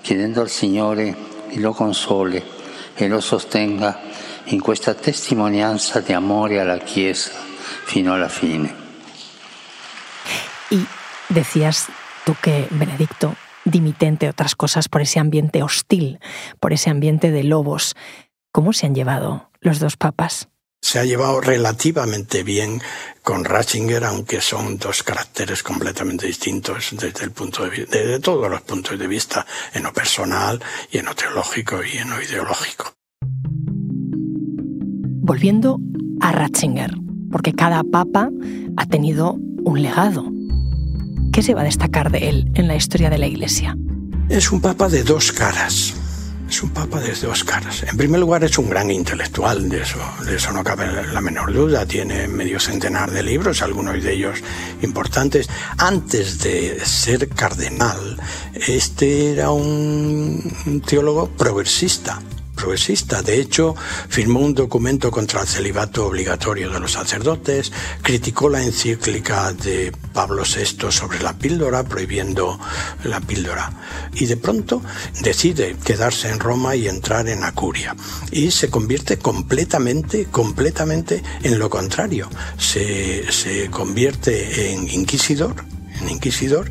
Chiedendo 0.02 0.40
al 0.40 0.48
Signore 0.48 1.16
che 1.50 1.58
lo 1.58 1.72
console 1.72 2.42
e 2.94 3.08
lo 3.08 3.20
sostenga 3.20 3.98
in 4.46 4.60
questa 4.60 4.94
testimonianza 4.94 6.00
di 6.00 6.12
amore 6.12 6.60
alla 6.60 6.78
Chiesa 6.78 7.32
fino 7.86 8.12
alla 8.14 8.28
fine. 8.28 8.72
Y 10.70 10.86
decías 11.28 11.88
tú 12.24 12.34
que 12.40 12.68
Benedicto 12.70 13.34
dimite, 13.64 14.06
entre 14.06 14.28
otras 14.28 14.54
cosas, 14.54 14.88
por 14.88 15.02
ese 15.02 15.18
ambiente 15.18 15.62
hostil, 15.62 16.20
por 16.60 16.72
ese 16.72 16.90
ambiente 16.90 17.30
de 17.30 17.42
lobos. 17.42 17.96
¿Cómo 18.52 18.72
se 18.72 18.86
han 18.86 18.94
llevado 18.94 19.50
los 19.60 19.80
dos 19.80 19.96
papas? 19.96 20.48
Se 20.88 20.98
ha 20.98 21.04
llevado 21.04 21.42
relativamente 21.42 22.42
bien 22.42 22.80
con 23.22 23.44
Ratzinger, 23.44 24.04
aunque 24.04 24.40
son 24.40 24.78
dos 24.78 25.02
caracteres 25.02 25.62
completamente 25.62 26.26
distintos 26.26 26.94
desde 26.98 27.24
el 27.24 27.30
punto 27.30 27.68
de 27.68 27.84
desde 27.84 28.20
todos 28.20 28.50
los 28.50 28.62
puntos 28.62 28.98
de 28.98 29.06
vista, 29.06 29.44
en 29.74 29.82
lo 29.82 29.92
personal 29.92 30.58
y 30.90 30.96
en 30.96 31.04
lo 31.04 31.14
teológico 31.14 31.80
y 31.84 31.98
en 31.98 32.08
lo 32.08 32.22
ideológico. 32.22 32.94
Volviendo 35.20 35.78
a 36.22 36.32
Ratzinger, 36.32 36.94
porque 37.30 37.52
cada 37.52 37.82
papa 37.82 38.30
ha 38.78 38.86
tenido 38.86 39.36
un 39.64 39.82
legado. 39.82 40.24
¿Qué 41.34 41.42
se 41.42 41.52
va 41.52 41.60
a 41.60 41.64
destacar 41.64 42.10
de 42.10 42.30
él 42.30 42.50
en 42.54 42.66
la 42.66 42.76
historia 42.76 43.10
de 43.10 43.18
la 43.18 43.26
Iglesia? 43.26 43.76
Es 44.30 44.50
un 44.50 44.62
papa 44.62 44.88
de 44.88 45.02
dos 45.02 45.32
caras 45.32 45.97
es 46.48 46.62
un 46.62 46.70
papa 46.70 47.00
de 47.00 47.12
dos 47.14 47.44
caras. 47.44 47.82
En 47.82 47.96
primer 47.96 48.20
lugar, 48.20 48.42
es 48.44 48.58
un 48.58 48.70
gran 48.70 48.90
intelectual, 48.90 49.68
de 49.68 49.82
eso, 49.82 49.98
de 50.24 50.36
eso 50.36 50.52
no 50.52 50.64
cabe 50.64 50.86
la 51.12 51.20
menor 51.20 51.52
duda. 51.52 51.86
Tiene 51.86 52.26
medio 52.28 52.58
centenar 52.58 53.10
de 53.10 53.22
libros, 53.22 53.62
algunos 53.62 54.02
de 54.02 54.12
ellos 54.12 54.38
importantes. 54.82 55.48
Antes 55.76 56.38
de 56.40 56.80
ser 56.84 57.28
cardenal, 57.28 58.18
este 58.54 59.32
era 59.32 59.50
un 59.50 60.82
teólogo 60.86 61.28
progresista 61.28 62.20
progresista. 62.58 63.22
De 63.22 63.40
hecho, 63.40 63.74
firmó 64.08 64.40
un 64.40 64.54
documento 64.54 65.10
contra 65.10 65.42
el 65.42 65.46
celibato 65.46 66.06
obligatorio 66.06 66.70
de 66.70 66.80
los 66.80 66.92
sacerdotes, 66.92 67.72
criticó 68.02 68.48
la 68.48 68.62
encíclica 68.62 69.52
de 69.52 69.92
Pablo 70.12 70.42
VI 70.42 70.90
sobre 70.90 71.22
la 71.22 71.38
píldora, 71.38 71.84
prohibiendo 71.84 72.58
la 73.04 73.20
píldora. 73.20 73.72
Y 74.14 74.26
de 74.26 74.36
pronto 74.36 74.82
decide 75.22 75.76
quedarse 75.84 76.28
en 76.28 76.40
Roma 76.40 76.74
y 76.74 76.88
entrar 76.88 77.28
en 77.28 77.44
Acuria. 77.44 77.94
Y 78.32 78.50
se 78.50 78.68
convierte 78.68 79.18
completamente, 79.18 80.26
completamente 80.26 81.22
en 81.42 81.58
lo 81.58 81.70
contrario. 81.70 82.28
Se, 82.58 83.30
se 83.30 83.70
convierte 83.70 84.72
en 84.72 84.90
inquisidor, 84.90 85.54
en 86.00 86.10
inquisidor 86.10 86.68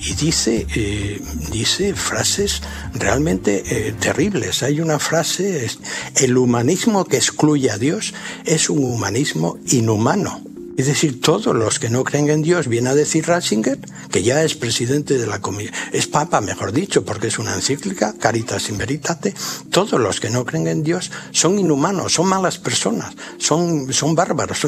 y 0.00 0.14
dice, 0.14 0.66
eh, 0.74 1.20
dice 1.50 1.94
frases 1.94 2.62
realmente 2.94 3.62
eh, 3.66 3.94
terribles. 3.98 4.62
Hay 4.62 4.80
una 4.80 4.98
frase, 4.98 5.68
el 6.16 6.36
humanismo 6.36 7.04
que 7.04 7.16
excluye 7.16 7.70
a 7.70 7.78
Dios 7.78 8.14
es 8.44 8.70
un 8.70 8.84
humanismo 8.84 9.58
inhumano. 9.66 10.42
Es 10.76 10.86
decir, 10.86 11.20
todos 11.20 11.56
los 11.56 11.80
que 11.80 11.90
no 11.90 12.04
creen 12.04 12.30
en 12.30 12.40
Dios, 12.40 12.68
viene 12.68 12.90
a 12.90 12.94
decir 12.94 13.26
Ratzinger, 13.26 13.80
que 14.12 14.22
ya 14.22 14.44
es 14.44 14.54
presidente 14.54 15.18
de 15.18 15.26
la 15.26 15.40
comisión, 15.40 15.74
es 15.92 16.06
papa, 16.06 16.40
mejor 16.40 16.70
dicho, 16.70 17.04
porque 17.04 17.26
es 17.26 17.40
una 17.40 17.52
encíclica, 17.52 18.14
Caritas 18.16 18.68
in 18.68 18.78
Veritate, 18.78 19.34
todos 19.72 20.00
los 20.00 20.20
que 20.20 20.30
no 20.30 20.44
creen 20.44 20.68
en 20.68 20.84
Dios 20.84 21.10
son 21.32 21.58
inhumanos, 21.58 22.12
son 22.12 22.28
malas 22.28 22.58
personas, 22.58 23.12
son, 23.38 23.92
son 23.92 24.14
bárbaros. 24.14 24.64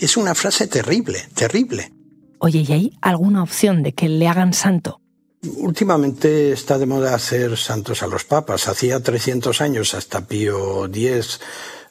es 0.00 0.16
una 0.16 0.34
frase 0.34 0.66
terrible, 0.66 1.28
terrible. 1.32 1.92
Oye, 2.44 2.64
¿y 2.66 2.72
hay 2.72 2.98
alguna 3.00 3.44
opción 3.44 3.84
de 3.84 3.92
que 3.92 4.08
le 4.08 4.26
hagan 4.26 4.52
santo? 4.52 5.00
Últimamente 5.58 6.50
está 6.50 6.76
de 6.76 6.86
moda 6.86 7.14
hacer 7.14 7.56
santos 7.56 8.02
a 8.02 8.08
los 8.08 8.24
papas. 8.24 8.66
Hacía 8.66 9.00
300 9.00 9.60
años, 9.60 9.94
hasta 9.94 10.26
Pío 10.26 10.86
X, 10.86 11.38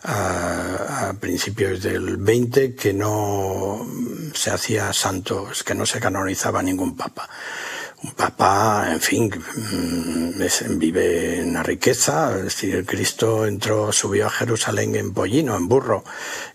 a, 0.03 1.13
principios 1.21 1.81
del 1.81 2.17
20, 2.17 2.75
que 2.75 2.91
no 2.91 3.87
se 4.33 4.51
hacía 4.51 4.91
santos, 4.91 5.63
que 5.63 5.73
no 5.73 5.85
se 5.85 6.01
canonizaba 6.01 6.61
ningún 6.61 6.97
papa 6.97 7.29
un 8.03 8.11
papa, 8.11 8.87
en 8.91 8.99
fin, 8.99 9.29
mm, 9.29 10.79
vive 10.79 11.39
en 11.39 11.53
la 11.53 11.61
riqueza. 11.61 12.35
Es 12.37 12.43
decir, 12.45 12.85
Cristo 12.85 13.45
entró, 13.45 13.91
subió 13.91 14.27
a 14.27 14.29
Jerusalén 14.29 14.95
en 14.95 15.13
pollino, 15.13 15.55
en 15.55 15.67
burro. 15.67 16.03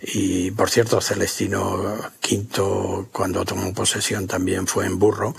Y 0.02 0.50
por 0.50 0.70
cierto, 0.70 1.00
Celestino 1.00 1.94
V, 2.20 3.06
cuando 3.12 3.44
tomó 3.44 3.72
posesión, 3.72 4.26
también 4.26 4.66
fue 4.66 4.86
en 4.86 4.98
burro 4.98 5.34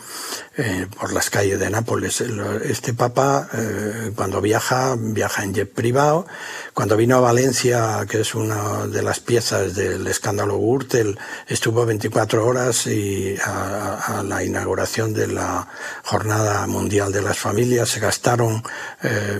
eh, 0.56 0.88
por 0.98 1.12
las 1.12 1.30
calles 1.30 1.60
de 1.60 1.70
Nápoles. 1.70 2.22
Este 2.22 2.94
papa, 2.94 3.50
eh, 3.54 4.12
cuando 4.16 4.40
viaja, 4.40 4.96
viaja 4.98 5.44
en 5.44 5.54
jet 5.54 5.74
privado. 5.74 6.26
Cuando 6.74 6.96
vino 6.96 7.18
a 7.18 7.22
Valencia, 7.22 8.06
que 8.10 8.22
es 8.22 8.34
una 8.34 8.88
de 8.88 9.02
las 9.02 9.20
piezas 9.20 9.76
del 9.76 10.08
escándalo 10.08 10.58
Gürtel, 10.58 11.20
estuvo 11.48 11.86
24 11.86 12.46
horas 12.46 12.88
y 12.88 13.36
a 13.44 14.24
la 14.26 14.44
inauguración 14.44 15.14
de 15.14 15.28
la 15.28 15.68
Jornada 16.08 16.66
Mundial 16.68 17.12
de 17.12 17.22
las 17.22 17.38
Familias, 17.38 17.90
se 17.90 18.00
gastaron 18.00 18.64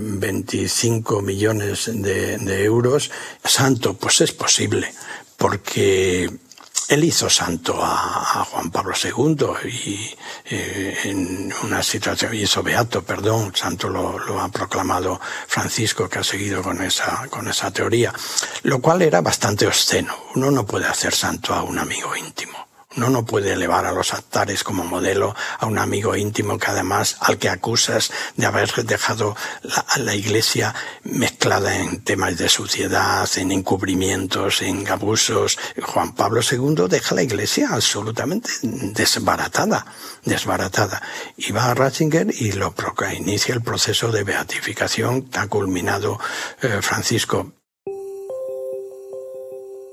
25 0.02 1.20
eh, 1.20 1.22
millones 1.22 1.90
de, 1.94 2.64
euros. 2.66 3.10
Santo, 3.42 3.94
pues 3.94 4.20
es 4.20 4.34
posible, 4.34 4.94
porque 5.38 6.30
él 6.90 7.04
hizo 7.06 7.30
santo 7.30 7.80
a, 7.82 8.46
Juan 8.52 8.70
Pablo 8.70 8.94
II 9.02 9.70
y 9.70 10.14
eh, 10.50 10.98
en 11.06 11.54
una 11.64 11.82
situación, 11.82 12.34
hizo 12.36 12.62
beato, 12.62 13.02
perdón, 13.02 13.54
santo 13.56 13.88
lo, 13.88 14.20
lo, 14.20 14.42
ha 14.42 14.50
proclamado 14.50 15.22
Francisco, 15.48 16.10
que 16.10 16.20
ha 16.20 16.24
seguido 16.24 16.62
con 16.62 16.82
esa, 16.82 17.28
con 17.30 17.48
esa 17.48 17.72
teoría, 17.72 18.14
lo 18.64 18.82
cual 18.82 19.04
era 19.04 19.22
bastante 19.22 19.66
obsceno. 19.66 20.14
Uno 20.36 20.52
no 20.52 20.66
puede 20.66 20.88
hacer 20.88 21.14
santo 21.14 21.54
a 21.54 21.64
un 21.64 21.80
amigo 21.80 22.14
íntimo. 22.14 22.67
No 22.98 23.10
no 23.10 23.26
puede 23.26 23.54
elevar 23.54 23.86
a 23.86 23.92
los 23.92 24.14
altares 24.14 24.64
como 24.64 24.84
modelo 24.84 25.36
a 25.60 25.66
un 25.66 25.78
amigo 25.78 26.16
íntimo 26.16 26.58
que 26.58 26.72
además 26.72 27.18
al 27.22 27.38
que 27.38 27.50
acusas 27.50 28.12
de 28.36 28.46
haber 28.46 28.72
dejado 28.86 29.36
la, 29.62 29.86
la 29.98 30.16
iglesia 30.16 30.76
mezclada 31.04 31.78
en 31.78 32.04
temas 32.04 32.38
de 32.38 32.50
suciedad, 32.50 33.28
en 33.38 33.52
encubrimientos, 33.52 34.62
en 34.62 34.88
abusos. 34.88 35.58
Juan 35.82 36.14
Pablo 36.14 36.42
II 36.42 36.88
deja 36.90 37.16
la 37.16 37.24
iglesia 37.24 37.70
absolutamente 37.72 38.50
desbaratada, 38.62 39.86
desbaratada. 40.26 41.02
Y 41.38 41.52
va 41.52 41.72
a 41.72 41.74
Ratzinger 41.74 42.28
y 42.38 42.52
lo 42.52 42.74
inicia 43.16 43.54
el 43.54 43.62
proceso 43.62 44.12
de 44.12 44.24
beatificación 44.24 45.24
que 45.24 45.40
ha 45.40 45.48
culminado 45.48 46.20
eh, 46.62 46.80
Francisco. 46.82 47.52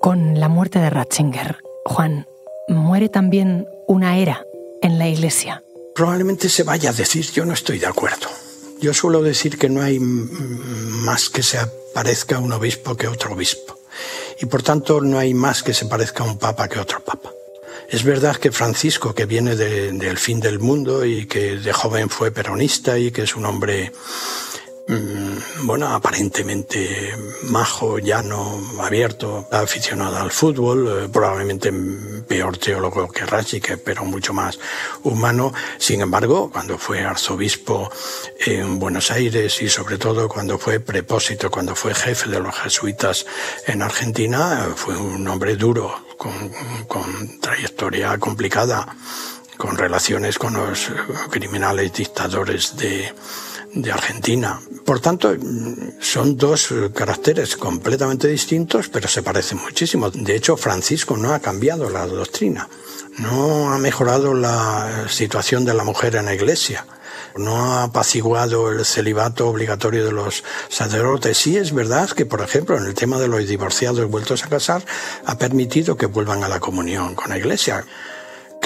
Con 0.01 0.39
la 0.39 0.49
muerte 0.49 0.79
de 0.79 0.91
Ratzinger, 0.91 1.59
Juan, 1.87 2.27
muere 2.69 3.09
también 3.09 3.67
una 3.87 4.19
era 4.19 4.45
en 4.83 4.99
la 4.99 5.09
Iglesia. 5.09 5.63
Probablemente 5.95 6.49
se 6.49 6.63
vaya 6.63 6.91
a 6.91 6.93
decir, 6.93 7.31
yo 7.33 7.45
no 7.45 7.53
estoy 7.53 7.79
de 7.79 7.87
acuerdo. 7.87 8.29
Yo 8.81 8.93
suelo 8.93 9.23
decir 9.23 9.59
que 9.59 9.69
no 9.69 9.83
hay 9.83 9.99
más 10.01 11.31
que 11.31 11.43
se 11.43 11.59
aparezca 11.59 12.39
un 12.39 12.53
obispo 12.53 12.97
que 12.97 13.09
otro 13.09 13.33
obispo. 13.33 13.79
y 14.41 14.47
por 14.47 14.63
tanto 14.63 15.01
no 15.01 15.19
hay 15.19 15.35
más 15.35 15.63
que 15.63 15.75
se 15.75 15.87
parezca 15.87 16.25
un 16.25 16.39
papa 16.39 16.69
que 16.69 16.81
otro 16.81 17.01
papa. 17.01 17.31
Es 17.89 18.03
verdad 18.03 18.37
que 18.37 18.51
Francisco, 18.51 19.15
que 19.15 19.27
viene 19.27 19.55
del 19.57 20.19
fin 20.19 20.41
del 20.41 20.59
mundo 20.59 21.05
y 21.05 21.27
que 21.27 21.57
de 21.57 21.73
joven 21.73 22.09
fue 22.09 22.31
peronista 22.31 22.99
y 22.99 23.11
que 23.11 23.23
es 23.23 23.37
un 23.37 23.45
hombre 23.45 23.93
bueno, 25.63 25.89
aparentemente 25.95 27.15
majo, 27.45 27.99
llano, 27.99 28.61
abierto, 28.81 29.49
aficionado 29.51 30.19
al 30.19 30.31
fútbol, 30.31 31.05
eh, 31.05 31.09
probablemente 31.11 31.73
peor 32.29 32.59
teólogo 32.59 33.09
que 33.09 33.25
Ratzinger, 33.25 33.83
pero 33.83 34.05
mucho 34.05 34.35
más 34.35 34.59
humano. 35.03 35.55
Sin 35.79 36.03
embargo, 36.03 36.51
cuando 36.53 36.77
fue 36.77 37.03
arzobispo 37.03 37.91
en 38.45 38.79
Buenos 38.79 39.11
Aires 39.11 39.63
y 39.63 39.71
sobre 39.71 39.97
todo 39.97 40.29
cuando 40.29 40.59
fue 40.59 40.81
prepósito, 40.81 41.51
cuando 41.51 41.75
fue 41.75 41.95
jefe 41.95 42.29
de 42.29 42.41
los 42.41 42.55
jesuitas 42.55 43.25
en 43.67 43.81
Argentina, 43.81 44.69
fue 44.77 44.97
un 44.97 45.27
hombre 45.29 45.57
duro, 45.57 46.05
con, 46.19 46.51
con 46.87 47.41
trayectoria 47.41 48.19
complicada, 48.19 48.87
con 49.57 49.79
relaciones 49.79 50.39
con 50.39 50.55
los 50.55 50.91
criminales 51.31 51.93
dictadores 51.93 52.77
de 52.77 53.13
de 53.75 53.93
Argentina. 53.93 54.61
Por 54.85 55.01
tanto, 55.01 55.35
son 56.01 56.37
dos 56.37 56.73
caracteres 56.95 57.57
completamente 57.57 58.29
distintos, 58.29 58.89
pero 58.89 59.09
se 59.09 59.23
parecen 59.23 59.59
muchísimo. 59.59 60.11
De 60.11 60.37
hecho, 60.37 60.57
Francisco 60.57 61.17
no 61.17 61.33
ha 61.33 61.41
cambiado 61.41 61.91
la 61.91 62.07
doctrina, 62.07 62.69
no 63.19 63.73
ha 63.73 63.79
mejorado 63.79 64.35
la 64.35 65.07
situación 65.09 65.65
de 65.65 65.75
la 65.75 65.85
mujer 65.85 66.17
en 66.17 66.27
la 66.27 66.35
iglesia 66.35 66.87
no 67.37 67.57
ha 67.57 67.85
apaciguado 67.85 68.71
el 68.71 68.85
celibato 68.85 69.49
obligatorio 69.49 70.05
de 70.05 70.13
los 70.13 70.45
sacerdotes. 70.69 71.37
Sí 71.39 71.57
es 71.57 71.75
verdad 71.75 72.11
que, 72.11 72.27
por 72.27 72.41
ejemplo, 72.41 72.77
en 72.77 72.85
el 72.85 72.95
tema 72.95 73.19
de 73.19 73.29
los 73.29 73.47
divorciados 73.47 74.09
vueltos 74.09 74.45
a 74.45 74.49
casar, 74.49 74.85
ha 75.25 75.37
permitido 75.37 75.97
que 75.97 76.07
vuelvan 76.07 76.45
a 76.45 76.49
la 76.49 76.61
comunión 76.61 77.15
con 77.15 77.31
la 77.31 77.39
Iglesia. 77.39 77.85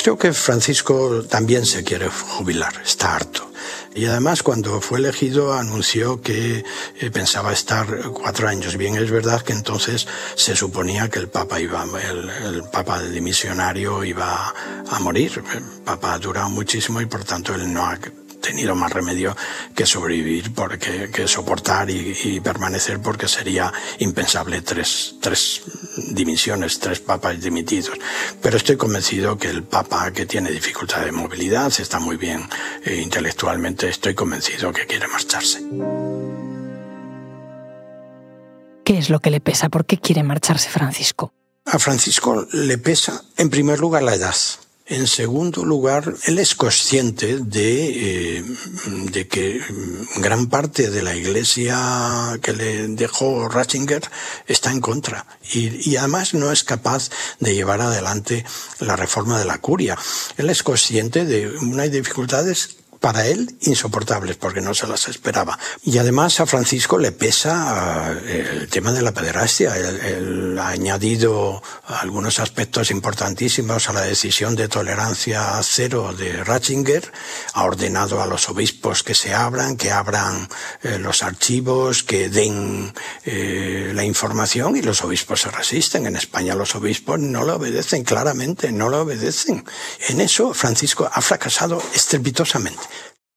Creo 0.00 0.16
que 0.16 0.32
Francisco 0.32 1.24
también 1.28 1.66
se 1.66 1.82
quiere 1.82 2.08
jubilar, 2.08 2.72
está 2.84 3.16
harto. 3.16 3.50
Y 3.96 4.06
además 4.06 4.44
cuando 4.44 4.80
fue 4.80 5.00
elegido 5.00 5.54
anunció 5.54 6.22
que 6.22 6.64
eh, 7.00 7.10
pensaba 7.10 7.52
estar 7.52 7.86
cuatro 8.12 8.46
años. 8.46 8.76
Bien, 8.76 8.94
es 8.94 9.10
verdad 9.10 9.42
que 9.42 9.52
entonces 9.52 10.06
se 10.36 10.54
suponía 10.54 11.08
que 11.08 11.18
el 11.18 11.28
Papa 11.28 11.60
iba, 11.60 11.84
el, 11.84 12.30
el 12.30 12.62
Papa 12.70 13.02
dimisionario 13.02 14.04
iba 14.04 14.54
a 14.88 14.98
morir. 15.00 15.42
El 15.52 15.64
Papa 15.84 16.14
ha 16.14 16.18
durado 16.20 16.48
muchísimo 16.48 17.00
y 17.00 17.06
por 17.06 17.24
tanto 17.24 17.54
él 17.56 17.72
no 17.72 17.84
ha 17.84 17.98
tenido 18.40 18.74
más 18.74 18.92
remedio 18.92 19.36
que 19.74 19.86
sobrevivir, 19.86 20.54
porque, 20.54 21.10
que 21.12 21.28
soportar 21.28 21.90
y, 21.90 22.40
permanecer, 22.40 23.00
porque 23.00 23.28
sería 23.28 23.72
impensable 23.98 24.62
tres, 24.62 25.16
tres 25.20 25.62
dimisiones, 26.12 26.78
tres 26.78 27.00
papas 27.00 27.40
dimitidos. 27.40 27.98
Pero 28.42 28.56
estoy 28.56 28.76
convencido 28.76 29.36
que 29.36 29.50
el 29.50 29.64
papa 29.64 30.10
que 30.12 30.26
tiene 30.26 30.50
dificultad 30.50 31.04
de 31.04 31.12
movilidad 31.12 31.72
está 31.78 31.98
muy 31.98 32.16
bien 32.16 32.48
eh, 32.84 33.00
intelectualmente, 33.02 33.88
estoy 33.88 34.14
convencido 34.14 34.72
que 34.72 34.86
quiere 34.86 35.06
marcharse. 35.08 35.62
¿Qué 38.84 38.96
es 38.96 39.10
lo 39.10 39.20
que 39.20 39.30
le 39.30 39.40
pesa? 39.40 39.68
¿Por 39.68 39.84
qué 39.84 39.98
quiere 39.98 40.22
marcharse 40.22 40.70
Francisco? 40.70 41.34
A 41.66 41.78
Francisco 41.78 42.46
le 42.52 42.78
pesa, 42.78 43.22
en 43.36 43.50
primer 43.50 43.78
lugar, 43.78 44.02
la 44.02 44.14
edad. 44.14 44.34
En 44.90 45.06
segundo 45.06 45.66
lugar, 45.66 46.14
él 46.24 46.38
es 46.38 46.54
consciente 46.54 47.40
de, 47.40 48.38
eh, 48.38 48.44
de, 49.12 49.28
que 49.28 49.60
gran 50.16 50.46
parte 50.46 50.88
de 50.88 51.02
la 51.02 51.14
iglesia 51.14 52.38
que 52.40 52.54
le 52.54 52.88
dejó 52.88 53.50
Ratzinger 53.50 54.02
está 54.46 54.70
en 54.70 54.80
contra 54.80 55.26
y, 55.52 55.96
además 55.96 56.32
no 56.32 56.50
es 56.50 56.64
capaz 56.64 57.10
de 57.38 57.54
llevar 57.54 57.82
adelante 57.82 58.46
la 58.80 58.96
reforma 58.96 59.38
de 59.38 59.44
la 59.44 59.58
curia. 59.58 59.98
Él 60.38 60.48
es 60.48 60.62
consciente 60.62 61.26
de 61.26 61.48
unas 61.48 61.92
dificultades 61.92 62.78
para 63.00 63.26
él 63.26 63.56
insoportables 63.62 64.36
porque 64.36 64.60
no 64.60 64.74
se 64.74 64.86
las 64.86 65.08
esperaba. 65.08 65.58
Y 65.82 65.98
además 65.98 66.40
a 66.40 66.46
Francisco 66.46 66.98
le 66.98 67.12
pesa 67.12 68.12
eh, 68.24 68.48
el 68.52 68.68
tema 68.68 68.92
de 68.92 69.02
la 69.02 69.12
pederastia. 69.12 69.76
Él, 69.76 70.56
ha 70.58 70.68
añadido 70.68 71.62
algunos 71.86 72.40
aspectos 72.40 72.90
importantísimos 72.90 73.88
a 73.88 73.92
la 73.92 74.00
decisión 74.00 74.56
de 74.56 74.68
tolerancia 74.68 75.60
cero 75.62 76.12
de 76.16 76.42
Ratzinger. 76.42 77.12
Ha 77.54 77.64
ordenado 77.64 78.20
a 78.20 78.26
los 78.26 78.48
obispos 78.48 79.02
que 79.02 79.14
se 79.14 79.34
abran, 79.34 79.76
que 79.76 79.92
abran 79.92 80.48
eh, 80.82 80.98
los 80.98 81.22
archivos, 81.22 82.02
que 82.02 82.28
den 82.28 82.92
eh, 83.24 83.92
la 83.94 84.04
información 84.04 84.76
y 84.76 84.82
los 84.82 85.02
obispos 85.04 85.42
se 85.42 85.50
resisten. 85.50 86.06
En 86.06 86.16
España 86.16 86.54
los 86.54 86.74
obispos 86.74 87.20
no 87.20 87.44
lo 87.44 87.56
obedecen 87.56 88.02
claramente, 88.02 88.72
no 88.72 88.88
lo 88.88 89.02
obedecen. 89.02 89.64
En 90.08 90.20
eso 90.20 90.52
Francisco 90.54 91.08
ha 91.12 91.20
fracasado 91.20 91.80
estrepitosamente. 91.94 92.87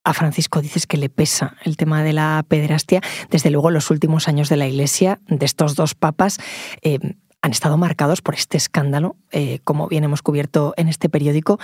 A 0.03 0.13
Francisco 0.13 0.61
dices 0.61 0.87
que 0.87 0.97
le 0.97 1.09
pesa 1.09 1.55
el 1.63 1.77
tema 1.77 2.03
de 2.03 2.13
la 2.13 2.43
pederastia. 2.47 3.01
Desde 3.29 3.51
luego, 3.51 3.69
los 3.69 3.91
últimos 3.91 4.27
años 4.27 4.49
de 4.49 4.57
la 4.57 4.67
Iglesia, 4.67 5.19
de 5.27 5.45
estos 5.45 5.75
dos 5.75 5.93
papas, 5.93 6.39
eh, 6.81 6.97
han 7.41 7.51
estado 7.51 7.77
marcados 7.77 8.21
por 8.21 8.35
este 8.35 8.57
escándalo, 8.57 9.15
eh, 9.31 9.59
como 9.63 9.87
bien 9.87 10.03
hemos 10.03 10.21
cubierto 10.21 10.73
en 10.77 10.87
este 10.87 11.09
periódico, 11.09 11.59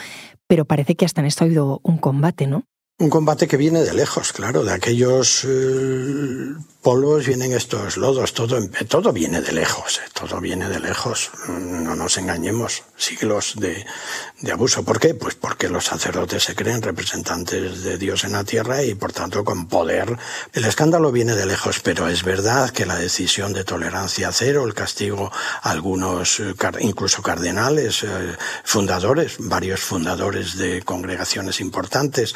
pero 0.47 0.65
parece 0.65 0.95
que 0.95 1.05
hasta 1.05 1.21
en 1.21 1.27
esto 1.27 1.43
ha 1.43 1.47
habido 1.47 1.79
un 1.83 1.97
combate, 1.97 2.47
¿no? 2.47 2.65
Un 2.99 3.11
combate 3.11 3.47
que 3.47 3.57
viene 3.57 3.83
de 3.83 3.93
lejos, 3.93 4.33
claro, 4.33 4.63
de 4.63 4.73
aquellos 4.73 5.43
eh, 5.43 6.55
polvos 6.81 7.27
vienen 7.27 7.53
estos 7.53 7.95
lodos, 7.95 8.33
todo, 8.33 8.59
todo 8.87 9.13
viene 9.13 9.39
de 9.39 9.51
lejos, 9.51 9.99
eh, 9.99 10.09
todo 10.13 10.41
viene 10.41 10.67
de 10.67 10.79
lejos, 10.79 11.29
no 11.47 11.95
nos 11.95 12.17
engañemos, 12.17 12.81
siglos 12.95 13.53
de, 13.57 13.85
de, 14.41 14.51
abuso. 14.51 14.83
¿Por 14.83 14.99
qué? 14.99 15.13
Pues 15.13 15.35
porque 15.35 15.69
los 15.69 15.85
sacerdotes 15.85 16.41
se 16.41 16.55
creen 16.55 16.81
representantes 16.81 17.83
de 17.83 17.99
Dios 17.99 18.23
en 18.23 18.31
la 18.31 18.43
tierra 18.43 18.81
y 18.83 18.95
por 18.95 19.13
tanto 19.13 19.45
con 19.45 19.67
poder. 19.67 20.17
El 20.53 20.65
escándalo 20.65 21.11
viene 21.11 21.35
de 21.35 21.45
lejos, 21.45 21.81
pero 21.81 22.07
es 22.07 22.23
verdad 22.23 22.71
que 22.71 22.87
la 22.87 22.95
decisión 22.95 23.53
de 23.53 23.63
tolerancia 23.63 24.31
cero, 24.31 24.65
el 24.65 24.73
castigo 24.73 25.31
algunos, 25.61 26.39
eh, 26.39 26.55
incluso 26.79 27.21
cardenales, 27.21 28.03
fundadores, 28.63 29.35
varios 29.37 29.81
fundadores 29.81 30.57
de 30.57 30.81
congregaciones 30.81 31.61
importantes, 31.61 32.33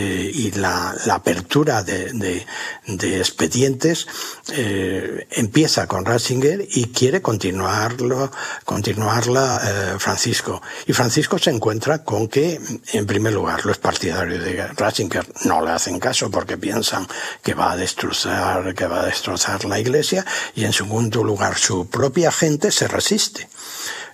y 0.00 0.50
la, 0.52 0.94
apertura 1.10 1.82
de, 1.82 2.46
expedientes 2.86 4.06
eh, 4.52 5.26
empieza 5.30 5.86
con 5.86 6.04
Ratzinger 6.04 6.66
y 6.70 6.86
quiere 6.86 7.20
continuarlo, 7.20 8.30
continuarla 8.64 9.60
eh, 9.62 9.98
Francisco. 9.98 10.62
Y 10.86 10.92
Francisco 10.92 11.38
se 11.38 11.50
encuentra 11.50 12.04
con 12.04 12.28
que, 12.28 12.60
en 12.92 13.06
primer 13.06 13.32
lugar, 13.32 13.64
los 13.66 13.78
partidarios 13.78 14.44
de 14.44 14.66
Ratzinger 14.68 15.26
no 15.44 15.64
le 15.64 15.70
hacen 15.72 15.98
caso 15.98 16.30
porque 16.30 16.58
piensan 16.58 17.06
que 17.42 17.54
va 17.54 17.72
a 17.72 17.76
destrozar, 17.76 18.74
que 18.74 18.86
va 18.86 19.02
a 19.02 19.06
destrozar 19.06 19.64
la 19.64 19.78
iglesia 19.78 20.24
y 20.54 20.64
en 20.64 20.72
segundo 20.72 21.22
lugar 21.24 21.56
su 21.58 21.88
propia 21.88 22.32
gente 22.32 22.70
se 22.70 22.88
resiste. 22.88 23.48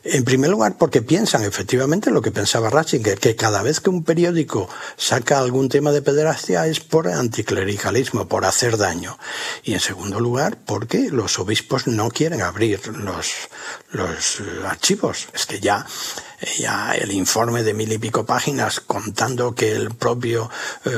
En 0.09 0.25
primer 0.25 0.51
lugar, 0.51 0.77
porque 0.79 1.03
piensan 1.03 1.43
efectivamente 1.43 2.13
lo 2.13 2.23
que 2.23 2.31
pensaba 2.31 2.71
Ratzinger, 2.71 3.19
que 3.19 3.35
cada 3.35 3.63
vez 3.63 3.81
que 3.81 3.91
un 3.91 4.05
periódico 4.05 4.69
saca 4.97 5.41
algún 5.41 5.69
tema 5.69 5.91
de 5.91 6.01
pederastia 6.01 6.65
es 6.69 6.79
por 6.79 7.09
anticlericalismo, 7.09 8.29
por 8.29 8.45
hacer 8.45 8.77
daño. 8.77 9.19
Y 9.65 9.75
en 9.75 9.81
segundo 9.81 10.21
lugar, 10.21 10.59
porque 10.65 11.09
los 11.11 11.41
obispos 11.41 11.89
no 11.89 12.09
quieren 12.11 12.41
abrir 12.41 12.87
los, 12.87 13.33
los 13.91 14.43
archivos. 14.65 15.27
Es 15.35 15.45
que 15.45 15.59
ya 15.59 15.85
ya 16.59 16.95
el 16.95 17.13
informe 17.13 17.63
de 17.63 17.75
mil 17.75 17.93
y 17.93 17.99
pico 17.99 18.25
páginas 18.25 18.81
contando 18.81 19.55
que 19.55 19.73
el 19.73 19.95
propio 19.95 20.51
eh, 20.85 20.91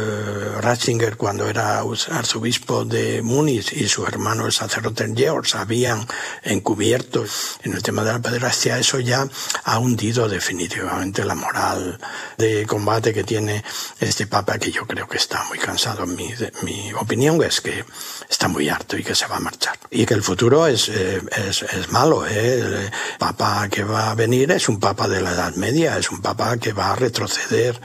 Ratzinger, 0.61 1.17
cuando 1.17 1.49
era 1.49 1.83
arzobispo 2.11 2.85
de 2.85 3.23
Múnich, 3.23 3.73
y 3.73 3.89
su 3.89 4.05
hermano 4.05 4.47
el 4.47 4.53
sacerdote 4.53 5.13
Georg 5.15 5.49
habían 5.55 6.07
encubierto 6.43 7.25
en 7.63 7.75
el 7.75 7.83
tema 7.83 8.05
de 8.05 8.13
la 8.13 8.21
pederastia, 8.21 8.79
eso 8.79 9.01
ya 9.01 9.29
ha 9.65 9.79
hundido 9.79 10.29
definitivamente 10.29 11.25
la 11.25 11.35
moral 11.35 11.99
de 12.37 12.67
combate 12.67 13.13
que 13.13 13.25
tiene 13.25 13.65
este 14.01 14.27
papa, 14.27 14.59
que 14.59 14.71
yo 14.71 14.87
creo 14.87 15.09
que 15.09 15.17
está 15.17 15.45
muy 15.45 15.59
cansado. 15.59 16.07
Mi, 16.07 16.33
mi 16.63 16.93
opinión 16.95 17.43
es 17.43 17.61
que 17.61 17.85
está 18.29 18.49
muy 18.49 18.69
harto 18.69 18.97
y 18.97 19.03
que 19.03 19.15
se 19.15 19.27
va 19.27 19.37
a 19.37 19.41
marchar. 19.41 19.79
Y 19.91 20.07
que 20.07 20.15
el 20.15 20.23
futuro 20.23 20.67
es, 20.67 20.89
eh, 20.89 21.21
es, 21.49 21.63
es 21.63 21.91
malo. 21.91 22.27
¿eh? 22.27 22.61
El 22.61 22.91
papa 23.19 23.69
que 23.69 23.85
va 23.85 24.11
a 24.11 24.15
venir 24.15 24.51
es 24.53 24.69
un 24.69 24.79
papa 24.79 25.09
de 25.09 25.21
la 25.21 25.33
Edad 25.33 25.55
Media, 25.55 25.97
es 25.99 26.11
un 26.11 26.21
papa 26.21 26.57
que 26.59 26.73
va 26.73 26.93
a 26.93 26.97
retroceder, 26.97 27.81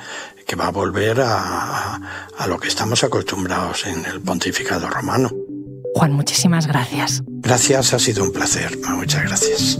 que 0.46 0.56
va 0.56 0.68
a 0.68 0.72
volver 0.72 1.22
a, 1.22 2.00
a 2.38 2.48
lo 2.48 2.60
que 2.60 2.68
estamos 2.68 3.04
acostumbrados 3.04 3.86
en 3.86 4.06
el 4.06 4.22
pontificado 4.22 4.90
romano. 4.90 5.32
Juan, 5.96 6.12
muchísimas 6.12 6.68
gracias. 6.68 7.22
Gracias, 7.28 7.94
ha 7.94 8.00
sido 8.00 8.24
un 8.24 8.34
placer. 8.34 8.78
Muchas 8.90 9.24
gracias. 9.24 9.80